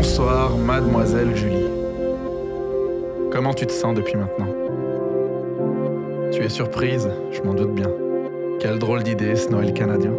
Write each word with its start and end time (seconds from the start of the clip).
Bonsoir, 0.00 0.56
mademoiselle 0.56 1.34
Julie. 1.34 1.66
Comment 3.32 3.52
tu 3.52 3.66
te 3.66 3.72
sens 3.72 3.96
depuis 3.96 4.14
maintenant? 4.14 4.46
Tu 6.30 6.40
es 6.40 6.48
surprise, 6.48 7.10
je 7.32 7.42
m'en 7.42 7.52
doute 7.52 7.74
bien. 7.74 7.90
Quelle 8.60 8.78
drôle 8.78 9.02
d'idée 9.02 9.34
ce 9.34 9.48
Noël 9.48 9.72
canadien. 9.72 10.12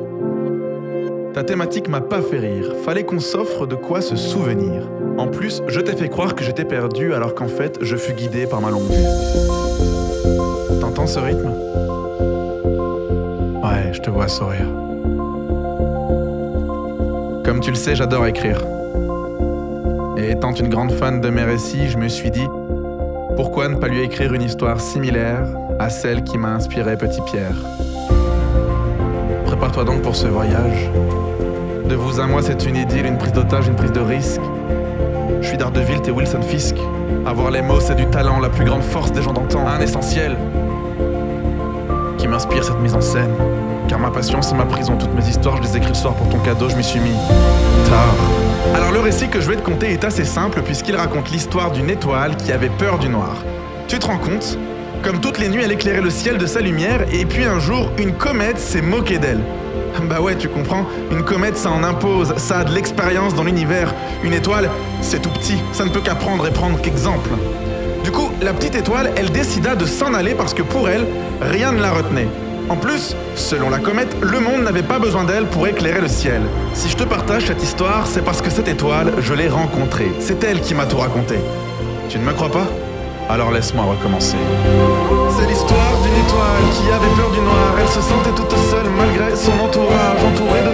Ta 1.34 1.46
thématique 1.46 1.88
m'a 1.88 2.02
pas 2.02 2.22
fait 2.22 2.40
rire, 2.40 2.74
fallait 2.84 3.06
qu'on 3.06 3.22
s'offre 3.22 3.66
de 3.68 3.76
quoi 3.76 4.02
se 4.02 4.18
souvenir. 4.18 4.90
En 5.18 5.28
plus, 5.28 5.64
je 5.70 5.80
t'ai 5.80 5.96
fait 5.96 6.10
croire 6.10 6.36
que 6.36 6.44
j'étais 6.44 6.66
perdu 6.66 7.14
alors 7.14 7.34
qu'en 7.34 7.48
fait, 7.48 7.78
je 7.80 7.96
fus 7.96 8.12
guidé 8.12 8.48
par 8.48 8.60
ma 8.60 8.72
longue 8.72 8.84
vue. 8.84 9.06
T'entends 10.82 11.08
ce 11.08 11.20
rythme? 11.20 11.54
Ouais, 13.64 13.94
je 13.94 14.02
te 14.02 14.10
vois 14.10 14.28
sourire. 14.28 14.68
Comme 17.46 17.62
tu 17.62 17.70
le 17.70 17.78
sais, 17.78 17.96
j'adore 17.96 18.28
écrire. 18.28 18.62
Et 20.20 20.32
étant 20.32 20.52
une 20.52 20.68
grande 20.68 20.92
fan 20.92 21.22
de 21.22 21.30
mes 21.30 21.44
récits, 21.44 21.88
je 21.88 21.98
me 21.98 22.10
suis 22.10 22.30
dit, 22.30 22.46
pourquoi 23.38 23.70
ne 23.70 23.76
pas 23.76 23.88
lui 23.88 24.02
écrire 24.02 24.34
une 24.34 24.42
histoire 24.42 24.82
similaire 24.82 25.46
à 25.80 25.90
celle 25.90 26.26
qui 26.26 26.38
m'a 26.38 26.50
inspiré 26.50 26.98
Petit 26.98 27.22
Pierre? 27.22 27.56
Prépare-toi 29.46 29.86
donc 29.86 30.02
pour 30.02 30.18
ce 30.18 30.28
voyage. 30.28 30.90
De 31.88 31.96
vous 31.96 32.20
à 32.20 32.28
moi, 32.28 32.42
c'est 32.42 32.66
une 32.66 32.76
idylle, 32.76 33.06
une 33.06 33.18
prise 33.18 33.32
d'otage, 33.32 33.70
une 33.70 33.78
prise 33.78 33.94
de 33.94 34.02
risque. 34.02 34.42
Je 35.42 35.48
suis 35.48 35.58
d'Ardeville, 35.58 36.02
et 36.06 36.12
Wilson 36.12 36.42
Fisk. 36.42 36.76
Avoir 37.26 37.50
les 37.50 37.62
mots, 37.62 37.80
c'est 37.80 37.96
du 37.96 38.06
talent, 38.08 38.42
la 38.42 38.50
plus 38.50 38.66
grande 38.66 38.84
force 38.84 39.14
des 39.14 39.22
gens 39.22 39.32
d'antan, 39.32 39.66
un 39.68 39.80
essentiel 39.80 40.36
m'inspire 42.30 42.64
cette 42.64 42.80
mise 42.80 42.94
en 42.94 43.02
scène. 43.02 43.34
Car 43.88 44.00
ma 44.00 44.12
passion, 44.12 44.42
c'est 44.42 44.56
ma 44.56 44.66
prison. 44.66 44.96
Toutes 44.98 45.14
mes 45.14 45.28
histoires, 45.28 45.58
je 45.58 45.64
les 45.64 45.78
écris 45.78 45.90
le 45.90 45.96
soir 45.96 46.14
pour 46.14 46.30
ton 46.30 46.40
cadeau, 46.40 46.70
je 46.70 46.76
m'y 46.76 46.84
suis 46.84 47.00
mis 47.00 47.16
tard. 47.90 48.76
Alors 48.76 48.92
le 48.92 49.00
récit 49.00 49.28
que 49.30 49.42
je 49.42 49.50
vais 49.50 49.56
te 49.56 49.62
conter 49.62 49.94
est 49.94 50.04
assez 50.04 50.26
simple 50.26 50.62
puisqu'il 50.62 50.96
raconte 50.96 51.32
l'histoire 51.32 51.72
d'une 51.72 51.90
étoile 51.90 52.36
qui 52.38 52.52
avait 52.52 52.70
peur 52.70 53.00
du 53.00 53.10
noir. 53.10 53.36
Tu 53.88 53.98
te 53.98 54.06
rends 54.06 54.20
compte? 54.20 54.58
Comme 55.02 55.20
toutes 55.20 55.40
les 55.40 55.50
nuits, 55.50 55.64
elle 55.64 55.72
éclairait 55.72 56.02
le 56.02 56.10
ciel 56.10 56.38
de 56.38 56.46
sa 56.46 56.60
lumière 56.60 57.02
et 57.12 57.26
puis 57.26 57.46
un 57.46 57.60
jour, 57.60 57.90
une 57.98 58.14
comète 58.14 58.60
s'est 58.60 58.82
moquée 58.82 59.18
d'elle. 59.18 59.40
Bah 60.08 60.22
ouais, 60.22 60.36
tu 60.36 60.48
comprends, 60.48 60.86
une 61.12 61.24
comète 61.24 61.58
ça 61.58 61.72
en 61.72 61.84
impose, 61.84 62.34
ça 62.38 62.60
a 62.60 62.64
de 62.64 62.74
l'expérience 62.74 63.34
dans 63.34 63.44
l'univers. 63.44 63.94
Une 64.24 64.34
étoile, 64.34 64.70
c'est 65.02 65.22
tout 65.22 65.30
petit, 65.30 65.58
ça 65.74 65.84
ne 65.84 65.90
peut 65.90 66.02
qu'apprendre 66.02 66.48
et 66.48 66.52
prendre 66.52 66.80
qu'exemple. 66.80 67.30
Du 68.04 68.12
coup, 68.12 68.30
la 68.42 68.54
petite 68.54 68.76
étoile, 68.76 69.12
elle 69.16 69.32
décida 69.32 69.76
de 69.76 69.86
s'en 69.86 70.14
aller 70.14 70.34
parce 70.34 70.54
que 70.54 70.62
pour 70.62 70.90
elle, 70.90 71.06
rien 71.42 71.72
ne 71.72 71.82
la 71.82 71.92
retenait. 71.92 72.28
En 72.70 72.76
plus, 72.76 73.16
selon 73.36 73.70
la 73.70 73.80
comète, 73.80 74.16
le 74.22 74.40
monde 74.40 74.62
n'avait 74.64 74.84
pas 74.84 75.00
besoin 75.00 75.24
d'elle 75.24 75.46
pour 75.46 75.68
éclairer 75.68 76.02
le 76.02 76.08
ciel. 76.08 76.42
Si 76.74 76.88
je 76.88 76.96
te 76.96 77.04
partage 77.04 77.48
cette 77.48 77.64
histoire, 77.64 78.06
c'est 78.06 78.24
parce 78.24 78.42
que 78.42 78.50
cette 78.50 78.68
étoile, 78.68 79.14
je 79.20 79.34
l'ai 79.34 79.50
rencontrée. 79.50 80.12
C'est 80.20 80.44
elle 80.44 80.62
qui 80.62 80.76
m'a 80.76 80.86
tout 80.86 80.98
raconté. 80.98 81.36
Tu 82.10 82.20
ne 82.20 82.24
me 82.24 82.32
crois 82.32 82.52
pas? 82.52 82.68
Alors 83.28 83.52
laisse-moi 83.52 83.86
recommencer. 83.86 84.38
C'est 85.38 85.48
l'histoire 85.48 85.94
d'une 86.02 86.26
étoile 86.26 86.66
qui 86.74 86.92
avait 86.92 87.16
peur 87.16 87.30
du 87.32 87.42
noir. 87.42 87.76
Elle 87.80 87.88
se 87.88 88.02
sentait 88.02 88.36
toute 88.36 88.58
seule 88.70 88.90
malgré 88.98 89.36
son 89.36 89.54
entourage, 89.64 90.24
entourée 90.26 90.62
de 90.68 90.69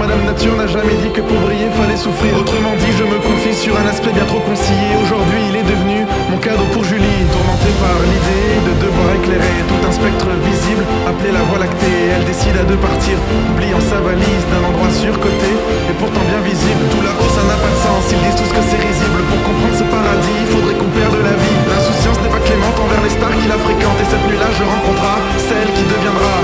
Madame 0.00 0.24
Nature 0.24 0.56
n'a 0.56 0.66
jamais 0.66 0.96
dit 1.04 1.12
que 1.12 1.20
pour 1.20 1.38
briller 1.44 1.68
fallait 1.76 1.96
souffrir. 1.96 2.32
Autrement 2.34 2.74
dit, 2.80 2.90
je 2.96 3.04
me 3.04 3.20
confie 3.20 3.54
sur 3.54 3.76
un 3.76 3.86
aspect 3.86 4.10
bien 4.10 4.24
trop 4.24 4.40
concilié. 4.40 4.96
Aujourd'hui, 4.96 5.52
il 5.52 5.54
est 5.60 5.68
devenu 5.68 6.08
mon 6.32 6.38
cadeau 6.40 6.64
pour 6.72 6.82
Julie, 6.82 7.20
tourmentée 7.30 7.74
par 7.78 7.94
l'idée 8.00 8.58
de 8.64 8.72
devoir 8.80 9.12
éclairer 9.20 9.60
tout 9.68 9.78
un 9.84 9.92
spectre 9.92 10.26
visible, 10.40 10.82
appelé 11.06 11.30
la 11.30 11.44
voie 11.46 11.60
lactée. 11.60 12.10
Elle 12.16 12.24
décide 12.24 12.56
à 12.56 12.64
deux 12.64 12.80
partir, 12.80 13.20
oubliant 13.52 13.78
sa 13.92 14.00
valise 14.00 14.44
d'un 14.50 14.64
endroit 14.66 14.88
surcoté 14.90 15.52
et 15.86 15.94
pourtant 16.00 16.24
bien 16.32 16.42
visible. 16.42 16.82
Tout 16.90 17.04
là-haut, 17.04 17.30
ça 17.36 17.44
n'a 17.44 17.60
pas 17.60 17.70
de 17.70 17.80
sens. 17.84 18.02
Ils 18.10 18.22
disent 18.24 18.40
tous 18.40 18.50
que 18.50 18.64
c'est 18.66 18.82
risible. 18.82 19.20
Pour 19.28 19.40
comprendre 19.44 19.76
ce 19.76 19.86
paradis, 19.86 20.36
il 20.42 20.48
faudrait 20.48 20.76
qu'on 20.80 20.90
perde 20.96 21.18
la 21.20 21.36
vie. 21.36 21.58
L'insouciance 21.68 22.18
n'est 22.24 22.32
pas 22.32 22.42
clémente 22.42 22.78
envers 22.80 23.02
les 23.04 23.14
stars 23.14 23.36
qui 23.36 23.46
la 23.46 23.60
fréquentent. 23.60 24.00
Et 24.00 24.08
cette 24.08 24.24
nuit-là, 24.26 24.48
je 24.56 24.64
rencontra 24.64 25.14
celle 25.44 25.70
qui 25.76 25.84
deviendra 25.86 26.34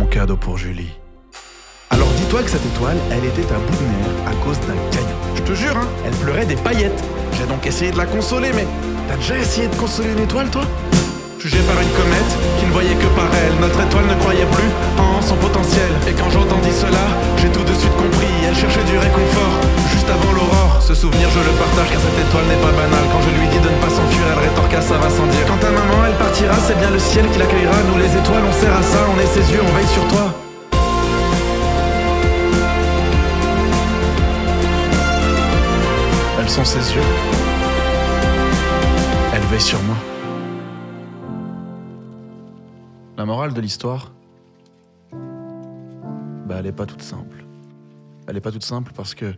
mon 0.00 0.08
cadeau 0.08 0.40
pour 0.40 0.56
Julie. 0.56 1.01
Dis-toi 2.32 2.48
que 2.48 2.56
cette 2.56 2.64
étoile, 2.64 2.96
elle 3.12 3.28
était 3.28 3.44
à 3.52 3.60
bout 3.60 3.76
de 3.76 3.84
nerfs 3.92 4.24
à 4.24 4.32
cause 4.40 4.56
d'un 4.64 4.80
caillou. 4.88 5.20
Je 5.36 5.42
te 5.44 5.52
jure, 5.52 5.76
hein, 5.76 5.84
elle 6.00 6.16
pleurait 6.16 6.48
des 6.48 6.56
paillettes. 6.56 7.04
J'ai 7.36 7.44
donc 7.44 7.60
essayé 7.66 7.92
de 7.92 7.98
la 8.00 8.08
consoler, 8.08 8.56
mais 8.56 8.64
t'as 9.04 9.20
déjà 9.20 9.36
essayé 9.36 9.68
de 9.68 9.76
consoler 9.76 10.16
une 10.16 10.24
étoile, 10.24 10.48
toi? 10.48 10.64
Jugée 11.36 11.60
par 11.68 11.76
une 11.76 11.92
comète 11.92 12.32
qui 12.56 12.64
ne 12.64 12.72
voyait 12.72 12.96
que 12.96 13.04
par 13.12 13.28
elle, 13.36 13.52
notre 13.60 13.76
étoile 13.84 14.08
ne 14.08 14.16
croyait 14.24 14.48
plus 14.48 14.72
en 14.96 15.20
son 15.20 15.36
potentiel. 15.44 15.92
Et 16.08 16.16
quand 16.16 16.32
j'entendis 16.32 16.72
cela, 16.72 17.04
j'ai 17.36 17.52
tout 17.52 17.68
de 17.68 17.74
suite 17.76 17.92
compris. 18.00 18.32
Elle 18.48 18.56
cherchait 18.56 18.88
du 18.88 18.96
réconfort 18.96 19.52
juste 19.92 20.08
avant 20.08 20.32
l'aurore. 20.32 20.80
Ce 20.80 20.96
souvenir, 20.96 21.28
je 21.36 21.44
le 21.44 21.52
partage 21.60 21.92
car 21.92 22.00
cette 22.00 22.16
étoile 22.16 22.48
n'est 22.48 22.64
pas 22.64 22.72
banale. 22.72 23.12
Quand 23.12 23.20
je 23.28 23.32
lui 23.36 23.44
dis 23.52 23.60
de 23.60 23.68
ne 23.68 23.76
pas 23.76 23.92
s'enfuir, 23.92 24.24
elle 24.32 24.40
rétorqua 24.48 24.80
ça 24.80 24.96
va 24.96 25.12
sans 25.12 25.28
dire. 25.28 25.44
Quand 25.52 25.60
ta 25.60 25.68
maman, 25.68 26.08
elle 26.08 26.16
partira, 26.16 26.56
c'est 26.64 26.80
bien 26.80 26.88
le 26.88 26.96
ciel 26.96 27.28
qui 27.28 27.36
l'accueillera. 27.36 27.76
Nous 27.92 28.00
les 28.00 28.08
étoiles, 28.08 28.48
on 28.48 28.56
sert 28.56 28.72
à 28.72 28.80
ça, 28.80 29.04
on 29.12 29.20
est 29.20 29.28
ses 29.28 29.44
yeux, 29.52 29.60
on 29.60 29.72
veille 29.76 29.92
sur 29.92 30.08
toi. 30.08 30.41
Elles 36.42 36.50
sont 36.50 36.64
ses 36.64 36.96
yeux. 36.96 37.00
Elle 39.32 39.42
veille 39.42 39.60
sur 39.60 39.80
moi. 39.84 39.94
La 43.16 43.24
morale 43.24 43.54
de 43.54 43.60
l'histoire, 43.60 44.10
bah 45.12 46.56
elle 46.58 46.66
est 46.66 46.72
pas 46.72 46.86
toute 46.86 47.02
simple. 47.02 47.44
Elle 48.26 48.36
est 48.36 48.40
pas 48.40 48.50
toute 48.50 48.64
simple 48.64 48.90
parce 48.92 49.14
que 49.14 49.32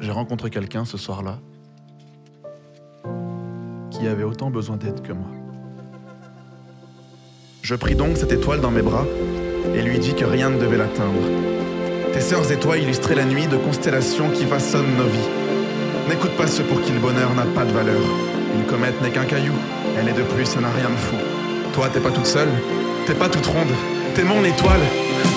j'ai 0.00 0.10
rencontré 0.10 0.50
quelqu'un 0.50 0.84
ce 0.84 0.98
soir-là 0.98 1.38
qui 3.92 4.08
avait 4.08 4.24
autant 4.24 4.50
besoin 4.50 4.76
d'aide 4.76 5.02
que 5.02 5.12
moi. 5.12 5.28
Je 7.62 7.76
pris 7.76 7.94
donc 7.94 8.16
cette 8.16 8.32
étoile 8.32 8.60
dans 8.60 8.72
mes 8.72 8.82
bras 8.82 9.06
et 9.72 9.82
lui 9.82 10.00
dis 10.00 10.14
que 10.14 10.24
rien 10.24 10.50
ne 10.50 10.58
devait 10.58 10.78
l'atteindre. 10.78 11.73
Tes 12.14 12.20
sœurs 12.20 12.48
et 12.52 12.56
toi 12.56 12.78
illustraient 12.78 13.16
la 13.16 13.24
nuit 13.24 13.48
de 13.48 13.56
constellations 13.56 14.30
qui 14.30 14.46
façonnent 14.46 14.94
nos 14.96 15.10
vies. 15.10 15.28
N'écoute 16.08 16.30
pas 16.38 16.46
ceux 16.46 16.62
pour 16.62 16.80
qui 16.80 16.92
le 16.92 17.00
bonheur 17.00 17.34
n'a 17.34 17.42
pas 17.42 17.64
de 17.64 17.72
valeur. 17.72 18.06
Une 18.54 18.62
comète 18.70 18.94
n'est 19.02 19.10
qu'un 19.10 19.24
caillou, 19.24 19.52
elle 19.98 20.08
est 20.08 20.14
de 20.14 20.22
plus, 20.22 20.46
ça 20.46 20.60
n'a 20.60 20.70
rien 20.70 20.90
de 20.94 20.96
fou. 20.96 21.18
Toi, 21.74 21.90
t'es 21.92 21.98
pas 21.98 22.12
toute 22.12 22.26
seule, 22.26 22.54
t'es 23.08 23.14
pas 23.14 23.28
toute 23.28 23.44
ronde, 23.46 23.74
t'es 24.14 24.22
mon 24.22 24.44
étoile. 24.44 24.86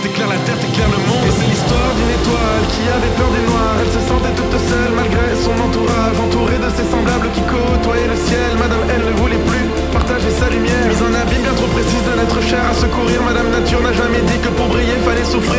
T'éclaires 0.03 0.29
la 0.29 0.37
terre, 0.45 0.59
t'éclaires 0.61 0.93
le 0.93 1.01
monde. 1.01 1.25
C'est 1.33 1.49
l'histoire 1.49 1.91
d'une 1.97 2.13
étoile 2.13 2.63
qui 2.69 2.85
avait 2.85 3.13
peur 3.17 3.31
du 3.33 3.41
noir. 3.49 3.73
Elle 3.81 3.89
se 3.97 4.01
sentait 4.05 4.35
toute 4.37 4.57
seule 4.69 4.93
malgré 4.93 5.33
son 5.33 5.57
entourage, 5.57 6.17
entourée 6.21 6.61
de 6.61 6.69
ses 6.77 6.85
semblables 6.93 7.33
qui 7.33 7.41
côtoyaient 7.41 8.05
le 8.05 8.19
ciel. 8.21 8.53
Madame, 8.61 8.85
elle 8.93 9.01
ne 9.01 9.17
voulait 9.17 9.41
plus 9.49 9.65
partager 9.89 10.29
sa 10.29 10.53
lumière. 10.53 10.85
Mise 10.85 11.01
en 11.01 11.09
abîme 11.09 11.41
bien 11.41 11.57
trop 11.57 11.73
précise 11.73 12.03
d'un 12.05 12.21
être 12.21 12.37
cher 12.45 12.61
à 12.61 12.73
secourir. 12.77 13.17
Madame 13.25 13.49
Nature 13.49 13.81
n'a 13.81 13.93
jamais 13.97 14.21
dit 14.29 14.37
que 14.37 14.53
pour 14.53 14.69
briller 14.69 15.01
fallait 15.01 15.25
souffrir. 15.25 15.56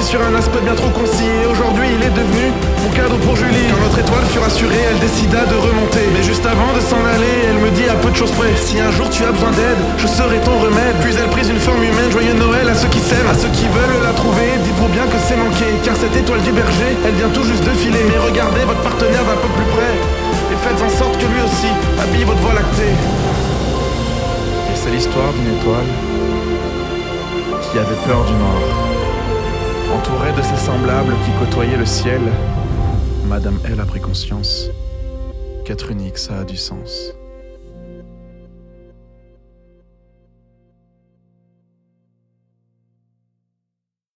Sur 0.00 0.20
un 0.20 0.34
aspect 0.34 0.60
bien 0.60 0.74
trop 0.74 0.90
concis. 0.90 1.24
Et 1.24 1.46
aujourd'hui, 1.48 1.88
il 1.96 2.02
est 2.04 2.12
devenu 2.12 2.52
mon 2.84 2.90
cadeau 2.92 3.16
pour 3.24 3.34
Julie. 3.34 3.64
Quand 3.72 3.80
notre 3.80 3.96
étoile 3.96 4.26
fut 4.28 4.40
rassurée, 4.40 4.84
elle 4.90 5.00
décida 5.00 5.46
de 5.48 5.56
remonter. 5.56 6.04
Mais 6.12 6.22
juste 6.22 6.44
avant 6.44 6.68
de 6.76 6.80
s'en 6.84 7.00
aller, 7.00 7.48
elle 7.48 7.56
me 7.56 7.70
dit 7.72 7.88
à 7.88 7.96
peu 7.96 8.10
de 8.10 8.16
choses 8.16 8.32
près 8.32 8.52
Si 8.60 8.76
un 8.78 8.92
jour 8.92 9.08
tu 9.08 9.24
as 9.24 9.32
besoin 9.32 9.52
d'aide, 9.52 9.80
je 9.96 10.06
serai 10.06 10.36
ton 10.44 10.52
remède. 10.60 11.00
Puis 11.00 11.16
elle 11.16 11.30
prit 11.32 11.48
une 11.48 11.56
forme 11.56 11.80
humaine, 11.80 12.12
joyeux 12.12 12.36
Noël 12.36 12.68
à 12.68 12.74
ceux 12.74 12.92
qui 12.92 13.00
s'aiment, 13.00 13.30
à 13.30 13.32
ceux 13.32 13.48
qui 13.56 13.64
veulent 13.72 14.04
la 14.04 14.12
trouver. 14.12 14.60
Dites-vous 14.60 14.92
bien 14.92 15.08
que 15.08 15.16
c'est 15.16 15.38
manqué, 15.40 15.64
car 15.80 15.96
cette 15.96 16.12
étoile 16.12 16.42
du 16.44 16.52
berger, 16.52 16.92
elle 17.08 17.16
vient 17.16 17.32
tout 17.32 17.44
juste 17.48 17.64
de 17.64 17.72
filer. 17.72 18.04
Mais 18.04 18.20
regardez 18.20 18.68
votre 18.68 18.84
partenaire 18.84 19.24
d'un 19.24 19.40
peu 19.40 19.48
plus 19.56 19.68
près, 19.72 19.96
et 20.52 20.56
faites 20.60 20.82
en 20.82 20.92
sorte 20.92 21.16
que 21.16 21.24
lui 21.24 21.40
aussi 21.40 21.72
habille 21.96 22.28
votre 22.28 22.42
voie 22.44 22.52
lactée. 22.52 22.92
Et 24.68 24.76
c'est 24.76 24.92
l'histoire 24.92 25.32
d'une 25.32 25.56
étoile 25.56 25.88
qui 27.64 27.78
avait 27.80 28.00
peur 28.04 28.28
du 28.28 28.36
noir. 28.36 28.81
Entourée 29.92 30.32
de 30.32 30.42
ses 30.42 30.56
semblables 30.56 31.14
qui 31.24 31.30
côtoyaient 31.38 31.76
le 31.76 31.84
ciel, 31.84 32.20
Madame 33.26 33.58
L 33.64 33.78
a 33.78 33.84
pris 33.84 34.00
conscience 34.00 34.70
qu'être 35.64 35.90
unique, 35.90 36.16
ça 36.16 36.40
a 36.40 36.44
du 36.44 36.56
sens. 36.56 37.12